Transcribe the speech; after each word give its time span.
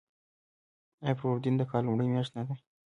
آیا 1.03 1.15
فروردین 1.19 1.55
د 1.57 1.61
کال 1.71 1.83
لومړۍ 1.85 2.07
میاشت 2.09 2.31
نه 2.37 2.43
ده؟ 2.47 2.55